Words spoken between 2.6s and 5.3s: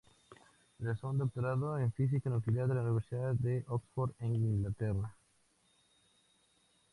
en la Universidad de Oxford en Inglaterra.